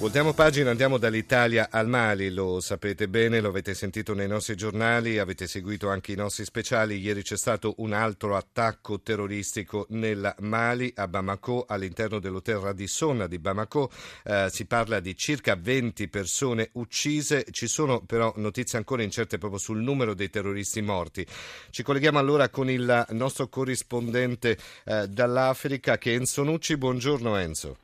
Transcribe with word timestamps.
Voltiamo 0.00 0.32
pagina, 0.32 0.70
andiamo 0.70 0.96
dall'Italia 0.96 1.70
al 1.72 1.88
Mali, 1.88 2.30
lo 2.30 2.60
sapete 2.60 3.08
bene, 3.08 3.40
lo 3.40 3.48
avete 3.48 3.74
sentito 3.74 4.14
nei 4.14 4.28
nostri 4.28 4.54
giornali, 4.54 5.18
avete 5.18 5.48
seguito 5.48 5.88
anche 5.88 6.12
i 6.12 6.14
nostri 6.14 6.44
speciali. 6.44 7.00
Ieri 7.00 7.22
c'è 7.22 7.36
stato 7.36 7.74
un 7.78 7.92
altro 7.92 8.36
attacco 8.36 9.00
terroristico 9.00 9.86
nel 9.88 10.32
Mali, 10.38 10.92
a 10.94 11.08
Bamako, 11.08 11.64
all'interno 11.66 12.20
dell'hotel 12.20 12.58
Radisson 12.58 13.26
di 13.28 13.40
Bamako. 13.40 13.90
Eh, 14.22 14.46
si 14.50 14.66
parla 14.66 15.00
di 15.00 15.16
circa 15.16 15.56
20 15.56 16.06
persone 16.06 16.68
uccise, 16.74 17.44
ci 17.50 17.66
sono 17.66 18.00
però 18.00 18.32
notizie 18.36 18.78
ancora 18.78 19.02
incerte 19.02 19.36
proprio 19.36 19.58
sul 19.58 19.78
numero 19.78 20.14
dei 20.14 20.30
terroristi 20.30 20.80
morti. 20.80 21.26
Ci 21.70 21.82
colleghiamo 21.82 22.20
allora 22.20 22.50
con 22.50 22.70
il 22.70 23.04
nostro 23.10 23.48
corrispondente 23.48 24.56
eh, 24.84 25.08
dall'Africa, 25.08 25.98
che 25.98 26.12
è 26.12 26.14
Enzo 26.14 26.44
Nucci. 26.44 26.76
Buongiorno 26.76 27.34
Enzo. 27.34 27.76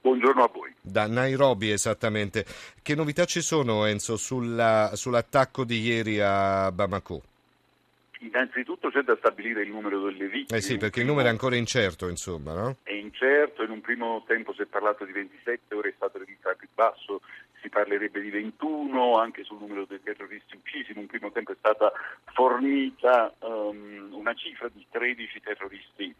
Buongiorno 0.00 0.42
a 0.42 0.50
voi. 0.50 0.71
Da 0.84 1.06
Nairobi 1.06 1.70
esattamente. 1.70 2.44
Che 2.82 2.94
novità 2.96 3.24
ci 3.24 3.40
sono 3.40 3.86
Enzo 3.86 4.16
sulla, 4.16 4.90
sull'attacco 4.94 5.64
di 5.64 5.80
ieri 5.80 6.18
a 6.20 6.72
Bamako? 6.72 7.22
Innanzitutto 8.18 8.90
c'è 8.90 9.02
da 9.02 9.16
stabilire 9.16 9.62
il 9.62 9.70
numero 9.70 10.00
delle 10.00 10.26
vittime. 10.26 10.58
Eh 10.58 10.60
sì, 10.60 10.78
perché 10.78 11.00
il 11.00 11.06
numero 11.06 11.28
è 11.28 11.30
ancora 11.30 11.54
incerto, 11.54 12.08
insomma, 12.08 12.52
no? 12.54 12.76
È 12.82 12.92
incerto, 12.92 13.62
in 13.62 13.70
un 13.70 13.80
primo 13.80 14.24
tempo 14.26 14.52
si 14.54 14.62
è 14.62 14.66
parlato 14.66 15.04
di 15.04 15.12
27, 15.12 15.72
ora 15.74 15.88
è 15.88 15.92
stato 15.94 16.18
registrato 16.18 16.56
più 16.58 16.68
basso, 16.74 17.20
si 17.60 17.68
parlerebbe 17.68 18.20
di 18.20 18.30
21, 18.30 19.18
anche 19.18 19.44
sul 19.44 19.58
numero 19.60 19.86
dei 19.86 20.02
terroristi 20.02 20.56
uccisi, 20.56 20.90
in 20.90 20.98
un 20.98 21.06
primo 21.06 21.30
tempo 21.30 21.52
è 21.52 21.56
stata 21.58 21.92
fornita 22.32 23.32
um, 23.38 24.10
una 24.12 24.34
cifra 24.34 24.68
di 24.72 24.84
13 24.90 25.40
terroristi 25.40 26.14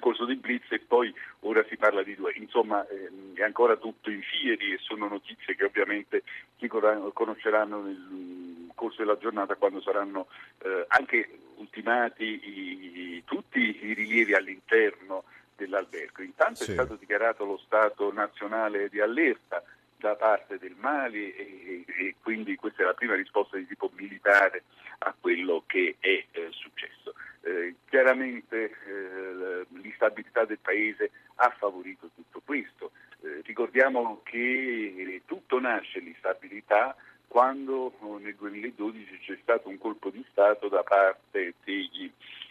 nel 0.00 0.08
corso 0.08 0.24
del 0.24 0.38
blitz 0.38 0.72
e 0.72 0.80
poi 0.80 1.14
ora 1.40 1.64
si 1.68 1.76
parla 1.76 2.02
di 2.02 2.16
due. 2.16 2.32
Insomma 2.36 2.86
ehm, 2.88 3.34
è 3.34 3.42
ancora 3.42 3.76
tutto 3.76 4.10
in 4.10 4.22
fieri 4.22 4.72
e 4.72 4.78
sono 4.78 5.06
notizie 5.06 5.54
che 5.54 5.64
ovviamente 5.64 6.22
si 6.58 6.66
conosceranno 6.66 7.82
nel 7.82 8.70
corso 8.74 9.02
della 9.02 9.18
giornata 9.18 9.54
quando 9.56 9.80
saranno 9.80 10.28
eh, 10.62 10.86
anche 10.88 11.28
ultimati 11.56 12.24
i, 12.24 13.22
tutti 13.24 13.60
i 13.60 13.92
rilievi 13.92 14.34
all'interno 14.34 15.24
dell'albergo. 15.54 16.22
Intanto 16.22 16.64
sì. 16.64 16.70
è 16.70 16.74
stato 16.74 16.96
dichiarato 16.96 17.44
lo 17.44 17.58
stato 17.58 18.10
nazionale 18.12 18.88
di 18.88 19.00
allerta 19.00 19.62
da 20.00 20.16
parte 20.16 20.58
del 20.58 20.74
Mali 20.78 21.32
e, 21.34 21.84
e, 21.86 22.14
quindi 22.22 22.56
questa 22.56 22.82
è 22.82 22.86
la 22.86 22.94
prima 22.94 23.14
risposta 23.14 23.56
di 23.56 23.66
tipo 23.66 23.90
militare 23.94 24.64
a 24.98 25.14
quello 25.18 25.62
che 25.66 25.96
è 26.00 26.24
eh, 26.30 26.48
successo. 26.50 27.14
Eh, 27.42 27.76
chiaramente 27.88 28.64
eh, 28.64 29.66
l'instabilità 29.80 30.44
del 30.44 30.58
paese 30.58 31.10
ha 31.36 31.54
favorito 31.56 32.10
tutto 32.14 32.40
questo. 32.44 32.92
Eh, 33.22 33.42
ricordiamo 33.44 34.22
che 34.24 35.22
tutto 35.26 35.60
nasce 35.60 36.00
l'instabilità 36.00 36.96
quando 37.28 37.92
oh, 38.00 38.18
nel 38.18 38.34
2012 38.34 39.18
c'è 39.20 39.38
stato 39.42 39.68
un 39.68 39.78
colpo 39.78 40.10
di 40.10 40.24
Stato 40.30 40.68
da 40.68 40.82
parte 40.82 41.54
degli 41.62 42.10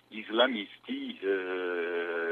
islamisti 0.10 1.20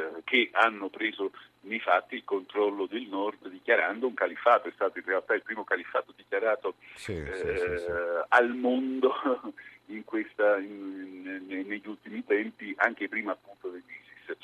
eh, 0.08 0.22
che 0.24 0.50
hanno 0.54 0.90
preso 0.90 1.32
nei 1.62 1.80
fatti 1.80 2.16
il 2.16 2.24
controllo 2.24 2.86
del 2.86 3.08
nord 3.08 3.48
dichiarando 3.50 4.08
un 4.08 4.14
califfato, 4.14 4.68
è 4.68 4.72
stato 4.74 5.00
in 5.00 5.06
realtà 5.06 5.34
il 5.34 5.44
primo 5.44 5.64
califfato 5.64 6.14
dichiarato 6.16 6.76
sì, 6.96 7.14
eh, 7.14 7.34
sì, 7.34 7.84
sì, 7.84 7.92
al 8.30 8.56
mondo 8.56 9.14
in 9.88 10.04
questa, 10.04 10.58
in, 10.58 11.46
negli 11.48 11.88
ultimi 11.88 12.24
tempi, 12.26 12.74
anche 12.78 13.08
prima 13.08 13.34
appunto 13.34 13.70
dell'ISIS. 13.70 14.38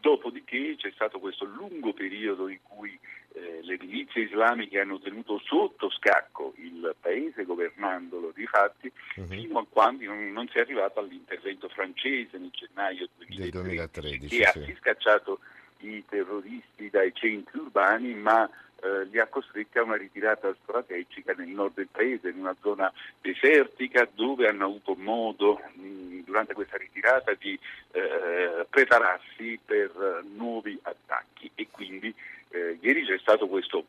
Dopodiché 0.00 0.74
c'è 0.76 0.90
stato 0.92 1.20
questo 1.20 1.44
lungo 1.44 1.92
periodo 1.92 2.48
in 2.48 2.58
cui 2.62 2.98
eh, 3.34 3.60
le 3.62 3.78
milizie 3.80 4.22
islamiche 4.22 4.80
hanno 4.80 4.98
tenuto 4.98 5.40
sotto 5.44 5.90
scacco 5.90 6.51
il 6.88 6.96
paese 7.00 7.44
governandolo 7.44 8.32
di 8.34 8.46
fatti 8.46 8.90
uh-huh. 9.16 9.26
fino 9.26 9.58
a 9.58 9.66
quando 9.68 10.04
non, 10.04 10.32
non, 10.32 10.48
si 10.48 10.58
è 10.58 10.60
arrivato 10.60 11.00
all'intervento 11.00 11.68
francese 11.68 12.38
nel 12.38 12.50
gennaio 12.50 13.08
2013, 13.16 13.50
2013 13.50 14.28
che 14.28 14.28
sì. 14.28 14.42
ha 14.42 14.76
scacciato 14.78 15.40
i 15.82 16.04
terroristi 16.08 16.90
dai 16.90 17.12
centri 17.14 17.58
urbani 17.58 18.14
ma 18.14 18.48
eh, 18.82 19.04
li 19.04 19.18
ha 19.18 19.26
costretti 19.26 19.78
a 19.78 19.82
una 19.82 19.96
ritirata 19.96 20.52
strategica 20.62 21.32
nel 21.36 21.48
nord 21.48 21.74
del 21.74 21.88
paese, 21.90 22.30
in 22.30 22.38
una 22.38 22.56
zona 22.60 22.92
desertica 23.20 24.08
dove 24.12 24.48
hanno 24.48 24.64
avuto 24.64 24.94
modo 24.94 25.60
mh, 25.74 26.24
durante 26.24 26.54
questa 26.54 26.76
ritirata 26.76 27.32
di 27.34 27.58
eh, 27.92 28.66
prepararsi 28.68 29.58
per 29.64 30.24
nuovi 30.34 30.78
attacchi. 30.82 31.50
E 31.54 31.68
quindi 31.70 32.12
eh, 32.50 32.78
ieri 32.80 33.04
c'è 33.04 33.18
stato 33.18 33.46
questo, 33.46 33.84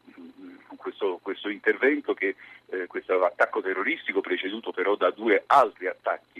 questo, 0.77 1.19
questo 1.21 1.49
intervento, 1.49 2.13
che, 2.13 2.35
eh, 2.67 2.87
questo 2.87 3.23
attacco 3.23 3.61
terroristico 3.61 4.21
preceduto 4.21 4.71
però 4.71 4.95
da 4.95 5.09
due 5.11 5.43
altri 5.47 5.87
attacchi 5.87 6.32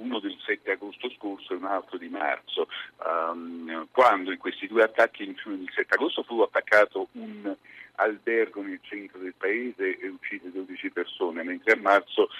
uno 0.00 0.18
del 0.18 0.36
7 0.44 0.72
agosto 0.72 1.10
scorso 1.10 1.52
e 1.52 1.56
un 1.56 1.64
altro 1.64 1.98
di 1.98 2.08
marzo, 2.08 2.68
um, 3.04 3.86
quando 3.92 4.32
in 4.32 4.38
questi 4.38 4.66
due 4.66 4.82
attacchi, 4.82 5.22
il 5.22 5.70
7 5.74 5.94
agosto 5.94 6.22
fu 6.22 6.40
attaccato 6.40 7.08
un 7.12 7.56
albergo 8.00 8.62
nel 8.62 8.80
centro 8.82 9.18
del 9.18 9.34
paese 9.36 9.98
e 9.98 10.08
uccise 10.08 10.50
12 10.50 10.90
persone, 10.90 11.42
mentre 11.42 11.74
a 11.74 11.76
marzo 11.76 12.30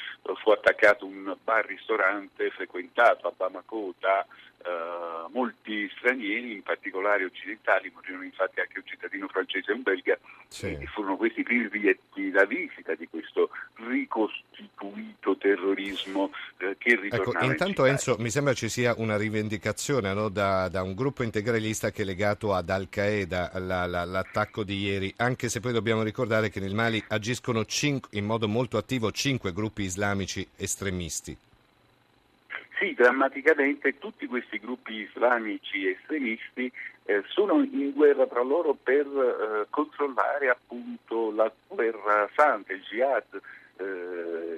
fu 0.42 0.50
attaccato 0.50 1.04
un 1.04 1.36
bar-ristorante 1.44 2.50
frequentato 2.50 3.28
a 3.28 3.32
Bamako 3.36 3.94
da 3.98 4.26
uh, 4.64 5.30
molti 5.32 5.90
stranieri, 5.96 6.52
in 6.52 6.62
particolare 6.62 7.24
occidentali, 7.24 7.90
morirono 7.94 8.24
infatti 8.24 8.60
anche 8.60 8.78
un 8.78 8.86
cittadino 8.86 9.28
francese 9.28 9.70
e 9.70 9.74
un 9.74 9.82
belga, 9.82 10.18
sì. 10.48 10.66
e 10.66 10.86
furono 10.86 11.16
questi 11.16 11.40
i 11.40 11.42
primi 11.42 11.68
biglietti 11.68 12.30
da 12.30 12.44
visita 12.44 12.94
di 12.94 13.08
questo 13.08 13.50
ricostituito 13.76 15.36
terrorismo 15.38 16.30
eh, 16.58 16.76
che 16.78 16.98
ritornava 17.00 17.30
ecco, 17.30 17.44
intanto 17.44 17.84
in 17.84 17.92
Enzo 17.92 18.16
mi 18.18 18.30
sembra 18.30 18.52
ci 18.52 18.68
sia 18.68 18.94
una 18.98 19.16
rivendicazione 19.16 20.12
no, 20.12 20.28
da, 20.28 20.68
da, 20.68 20.82
un 20.82 20.94
gruppo 20.94 21.22
integralista 21.22 21.90
che 21.90 22.02
è 22.02 22.04
legato 22.04 22.54
ad 22.54 22.68
Al-Qaeda 22.68 23.52
la, 23.54 23.86
la, 23.86 24.04
l'attacco 24.04 24.64
di 24.64 24.78
ieri 24.78 25.12
anche 25.16 25.48
se 25.48 25.60
poi 25.60 25.72
dobbiamo 25.72 26.02
ricordare 26.02 26.50
che 26.50 26.60
nel 26.60 26.74
Mali 26.74 27.02
agiscono 27.08 27.64
cinque, 27.64 28.10
in 28.18 28.24
modo 28.24 28.48
molto 28.48 28.76
attivo 28.76 29.10
cinque 29.10 29.52
gruppi 29.52 29.82
islamici 29.82 30.46
estremisti 30.56 31.36
sì, 32.80 32.94
drammaticamente 32.94 33.98
tutti 33.98 34.26
questi 34.26 34.58
gruppi 34.58 34.94
islamici 34.94 35.86
estremisti 35.86 36.72
eh, 37.04 37.22
sono 37.28 37.62
in 37.62 37.92
guerra 37.94 38.26
tra 38.26 38.42
loro 38.42 38.72
per 38.72 39.06
eh, 39.06 39.66
controllare 39.68 40.48
appunto 40.48 41.30
la 41.30 41.52
guerra 41.68 42.26
santa, 42.34 42.72
il 42.72 42.80
jihad, 42.80 43.38
eh, 43.76 44.49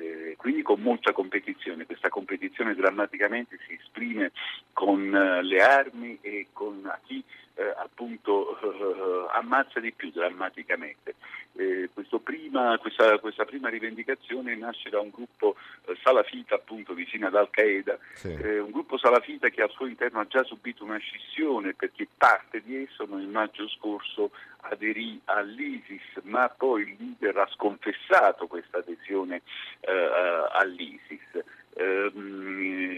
quindi 0.42 0.62
con 0.62 0.80
molta 0.80 1.12
competizione. 1.12 1.86
Questa 1.86 2.08
competizione 2.08 2.75
drammaticamente 2.75 3.58
si 3.64 3.78
esprime 3.80 4.32
con 4.72 5.14
eh, 5.14 5.41
le 5.44 5.62
armi 5.62 6.19
e 6.20 6.48
con 6.53 6.92
chi 7.04 7.22
eh, 7.54 7.75
appunto 7.76 8.58
eh, 8.60 9.28
ammazza 9.36 9.78
di 9.78 9.92
più 9.92 10.10
drammaticamente. 10.10 11.14
Eh, 11.54 11.88
prima, 12.22 12.78
questa, 12.78 13.19
questa, 13.19 13.44
prima 13.44 13.69
rivendicazione 13.69 14.56
nasce 14.56 14.91
da 14.91 15.00
un 15.00 15.10
gruppo 15.10 15.56
eh, 15.86 15.97
salafita 16.03 16.54
appunto 16.54 16.94
vicino 16.94 17.26
ad 17.26 17.36
Al-Qaeda, 17.36 17.98
sì. 18.14 18.32
Eh, 18.32 18.59
un 18.59 18.70
gruppo 18.70 18.98
salafita 18.98 19.48
che 19.48 19.62
al 19.62 19.71
suo 19.71 19.86
interno 19.86 20.21
ha 20.21 20.27
già 20.27 20.42
subito 20.44 20.84
una 20.84 20.98
scissione 20.98 21.74
perché 21.74 22.06
parte 22.16 22.62
di 22.62 22.83
esso 22.83 23.06
nel 23.06 23.27
maggio 23.27 23.68
scorso 23.68 24.30
aderì 24.62 25.21
all'ISIS, 25.24 26.22
ma 26.22 26.48
poi 26.48 26.83
il 26.83 26.97
leader 26.98 27.36
ha 27.39 27.48
sconfessato 27.53 28.47
questa 28.47 28.78
adesione 28.78 29.42
eh, 29.80 29.92
all'ISIS. 30.62 31.44
Ehm, 31.74 32.91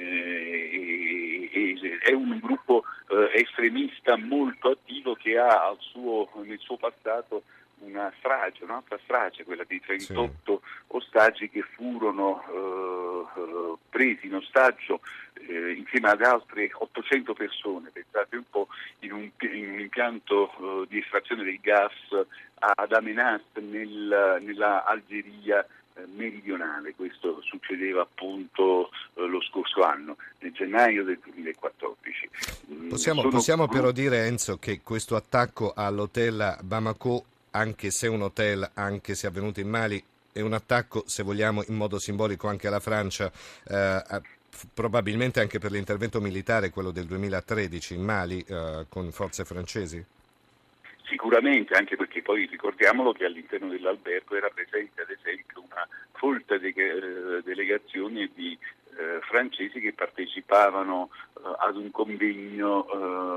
è 2.05 2.13
un 2.13 2.39
gruppo 2.41 2.85
eh, 3.09 3.31
estremista 3.41 4.17
molto 4.17 4.71
attivo 4.71 5.15
che 5.15 5.39
ha 5.39 5.75
suo, 5.79 6.29
nel 6.45 6.59
suo 6.59 6.77
passato 6.77 7.43
una 7.79 8.13
strage, 8.19 8.65
un'altra 8.65 8.99
strage, 9.03 9.45
quella 9.45 9.65
di 9.67 9.81
38 9.81 10.61
sì. 10.63 10.69
ostaggi 10.89 11.51
che 11.51 11.63
furono 11.63 12.43
eh, 12.49 13.79
presi 13.89 14.27
in 14.27 14.37
ostaggio 14.37 15.01
eh, 15.35 15.73
insieme 15.73 16.09
ad 16.09 16.23
altre 16.23 16.71
800 16.73 17.35
persone, 17.35 17.91
pensate 17.91 18.37
un 18.37 18.45
po', 18.49 18.69
in 19.01 19.13
un, 19.13 19.31
in 19.41 19.71
un 19.73 19.81
impianto 19.81 20.51
eh, 20.51 20.87
di 20.89 20.99
estrazione 20.99 21.45
del 21.45 21.61
gas 21.61 21.93
ad 22.59 22.93
Amenas 22.93 23.43
nel, 23.55 24.41
nella 24.43 24.85
eh, 24.87 25.67
meridionale. 26.15 26.95
Questo 26.95 27.41
succedeva 27.43 28.03
appunto 28.03 28.91
eh, 29.15 29.27
lo 29.27 29.41
scorso 29.43 29.83
anno, 29.83 30.17
nel 30.41 30.53
gennaio 30.53 31.05
del 31.05 31.19
2014. 31.23 32.31
Mm, 32.73 32.89
possiamo, 32.89 33.29
possiamo 33.29 33.69
però 33.69 33.91
dire, 33.91 34.27
Enzo, 34.27 34.59
che 34.59 34.81
questo 34.83 35.17
attacco 35.17 35.73
all'hotel 35.75 36.59
Bamako, 36.63 37.25
anche 37.53 37.91
se 37.91 38.09
un 38.09 38.23
hotel, 38.23 38.69
anche 38.75 39.15
se 39.15 39.27
avvenuto 39.27 39.61
in 39.61 39.69
Mali, 39.69 40.03
è 40.33 40.41
un 40.41 40.53
attacco, 40.53 41.05
se 41.07 41.23
vogliamo, 41.23 41.63
in 41.69 41.77
modo 41.77 41.99
simbolico 41.99 42.49
anche 42.49 42.67
alla 42.67 42.81
Francia, 42.81 43.31
eh, 43.69 44.23
probabilmente 44.73 45.41
anche 45.41 45.59
per 45.59 45.71
l'intervento 45.71 46.21
militare, 46.21 46.71
quello 46.71 46.91
del 46.91 47.07
2013 47.07 47.95
in 47.95 48.03
Mali, 48.03 48.45
eh, 48.47 48.87
con 48.89 49.11
forze 49.13 49.45
francesi? 49.45 50.05
Sicuramente, 51.05 51.75
anche 51.75 51.97
perché 51.97 52.23
poi 52.23 52.47
ricordiamolo 52.47 53.13
che 53.13 53.25
all'interno 53.25 53.69
dell'albergo 53.69 54.37
era 54.37 54.49
presente 54.49 55.03
ad 55.03 55.11
esempio 55.11 55.44
folta 56.25 56.57
de- 56.57 56.73
eh, 56.75 57.43
delegazione 57.43 58.31
di 58.35 58.57
eh, 58.97 59.21
francesi 59.21 59.79
che 59.79 59.93
partecipavano 59.93 61.11
eh, 61.13 61.41
ad 61.59 61.77
un 61.77 61.91
convegno 61.91 62.87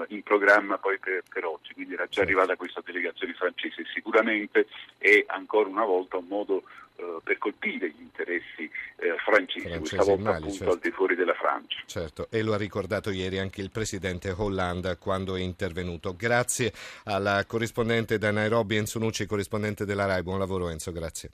eh, 0.08 0.14
in 0.14 0.24
programma 0.24 0.78
poi 0.78 0.98
per, 0.98 1.24
per, 1.28 1.44
oggi, 1.44 1.74
quindi 1.74 1.96
era 1.96 2.08
già 2.08 2.22
arrivata 2.22 2.56
questa 2.56 2.82
delegazione 2.86 3.34
francese. 3.34 3.84
Sicuramente 3.94 4.68
è 4.98 5.26
ancora 5.28 5.68
una 5.68 5.84
volta 5.84 6.16
un 6.16 6.28
modo 6.28 6.64
eh, 6.96 7.18
per 7.22 7.38
colpire 7.40 7.90
gli 7.90 8.02
interessi 8.02 8.64
eh, 8.96 9.16
francesi, 9.18 9.68
francesi, 9.68 9.96
questa 9.96 10.04
volta 10.04 10.32
Mali, 10.32 10.38
appunto 10.38 10.58
certo. 10.58 10.74
al 10.74 10.80
di 10.80 10.92
fuori 10.92 11.16
della 11.16 11.34
Francia. 11.34 11.84
Certo, 11.86 12.28
e 12.30 12.42
lo 12.42 12.54
ha 12.54 12.58
ricordato 12.58 13.10
ieri 13.10 13.38
anche 13.38 13.60
il 13.60 13.70
presidente 13.70 14.30
Hollande 14.32 14.98
quando 14.98 15.36
è 15.36 15.42
intervenuto. 15.42 16.16
Grazie 16.16 16.72
alla 17.04 17.44
corrispondente 17.46 18.18
da 18.18 18.32
Nairobi 18.32 18.78
Enzo 18.78 18.98
Nucci, 19.00 19.26
corrispondente 19.26 19.84
della 19.84 20.06
RAI. 20.06 20.24
Buon 20.24 20.40
lavoro 20.40 20.70
Enzo, 20.70 20.94
grazie. 20.94 21.32